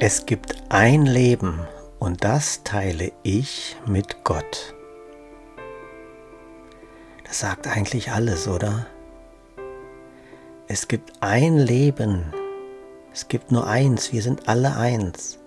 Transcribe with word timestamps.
Es 0.00 0.26
gibt 0.26 0.54
ein 0.68 1.06
Leben 1.06 1.58
und 1.98 2.22
das 2.22 2.62
teile 2.62 3.10
ich 3.24 3.76
mit 3.84 4.22
Gott. 4.22 4.76
Das 7.24 7.40
sagt 7.40 7.66
eigentlich 7.66 8.12
alles, 8.12 8.46
oder? 8.46 8.86
Es 10.68 10.86
gibt 10.86 11.20
ein 11.20 11.58
Leben. 11.58 12.32
Es 13.12 13.26
gibt 13.26 13.50
nur 13.50 13.66
eins. 13.66 14.12
Wir 14.12 14.22
sind 14.22 14.48
alle 14.48 14.76
eins. 14.76 15.40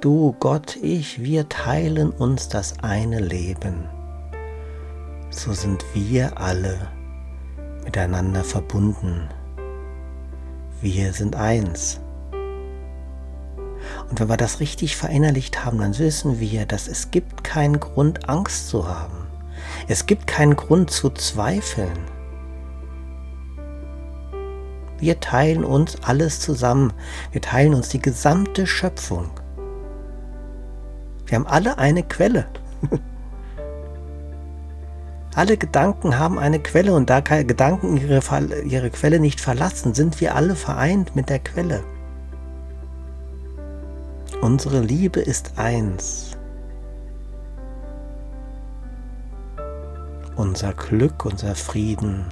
Du, 0.00 0.36
Gott, 0.38 0.76
ich, 0.80 1.20
wir 1.24 1.48
teilen 1.48 2.12
uns 2.12 2.48
das 2.48 2.78
eine 2.84 3.18
Leben. 3.18 3.88
So 5.30 5.52
sind 5.52 5.84
wir 5.92 6.38
alle 6.38 6.92
miteinander 7.84 8.44
verbunden. 8.44 9.28
Wir 10.80 11.12
sind 11.12 11.34
eins. 11.34 12.00
Und 14.10 14.20
wenn 14.20 14.28
wir 14.28 14.36
das 14.36 14.60
richtig 14.60 14.96
verinnerlicht 14.96 15.64
haben, 15.64 15.78
dann 15.78 15.98
wissen 15.98 16.40
wir, 16.40 16.66
dass 16.66 16.88
es 16.88 17.10
gibt 17.10 17.44
keinen 17.44 17.78
Grund, 17.78 18.28
Angst 18.28 18.68
zu 18.68 18.88
haben. 18.88 19.26
Es 19.86 20.06
gibt 20.06 20.26
keinen 20.26 20.56
Grund 20.56 20.90
zu 20.90 21.10
zweifeln. 21.10 21.98
Wir 24.98 25.20
teilen 25.20 25.64
uns 25.64 26.02
alles 26.02 26.40
zusammen. 26.40 26.92
Wir 27.30 27.40
teilen 27.40 27.74
uns 27.74 27.88
die 27.88 28.00
gesamte 28.00 28.66
Schöpfung. 28.66 29.30
Wir 31.26 31.36
haben 31.36 31.46
alle 31.46 31.78
eine 31.78 32.02
Quelle. 32.02 32.46
alle 35.36 35.56
Gedanken 35.56 36.18
haben 36.18 36.38
eine 36.38 36.58
Quelle 36.58 36.94
und 36.94 37.10
da 37.10 37.20
Gedanken 37.20 37.96
ihre, 37.98 38.20
ihre 38.64 38.90
Quelle 38.90 39.20
nicht 39.20 39.40
verlassen, 39.40 39.94
sind 39.94 40.20
wir 40.20 40.34
alle 40.34 40.56
vereint 40.56 41.14
mit 41.14 41.28
der 41.28 41.38
Quelle. 41.38 41.84
Unsere 44.40 44.78
Liebe 44.78 45.18
ist 45.18 45.52
eins. 45.56 46.36
Unser 50.36 50.72
Glück, 50.74 51.24
unser 51.24 51.56
Frieden, 51.56 52.24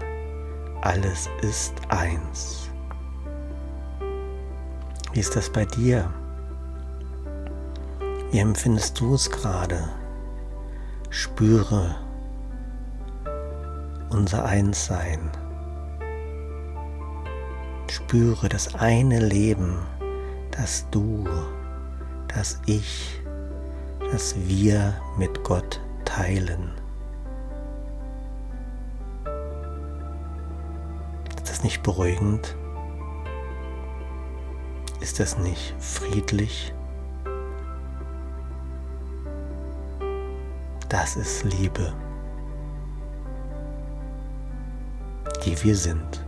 alles 0.83 1.29
ist 1.43 1.75
eins. 1.89 2.71
Wie 5.13 5.19
ist 5.19 5.35
das 5.35 5.51
bei 5.51 5.65
dir? 5.65 6.09
Wie 8.31 8.39
empfindest 8.39 9.01
du 9.01 9.15
es 9.15 9.29
gerade? 9.29 9.89
Spüre 11.11 11.97
unser 14.11 14.45
Einssein. 14.45 15.29
Spüre 17.89 18.49
das 18.49 18.77
eine 18.77 19.19
Leben, 19.19 19.79
das 20.53 20.89
du 20.93 21.25
das 22.37 22.61
Ich, 22.67 23.19
das 24.13 24.37
wir 24.47 24.95
mit 25.17 25.43
Gott 25.43 25.81
teilen. 26.05 26.71
Ist 31.35 31.49
das 31.49 31.65
nicht 31.65 31.83
beruhigend? 31.83 32.55
Ist 35.01 35.19
das 35.19 35.39
nicht 35.39 35.75
friedlich? 35.79 36.75
Das 40.91 41.17
ist 41.17 41.43
Liebe, 41.45 41.95
die 45.43 45.65
wir 45.65 45.75
sind. 45.75 46.23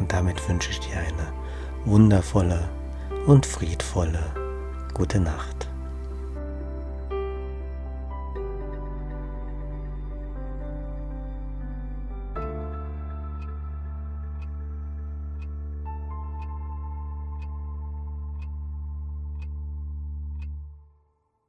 Und 0.00 0.12
damit 0.12 0.46
wünsche 0.48 0.70
ich 0.70 0.80
dir 0.80 0.98
eine 0.98 1.32
wundervolle 1.84 2.75
und 3.26 3.44
friedvolle 3.44 4.24
gute 4.94 5.18
Nacht. 5.18 5.68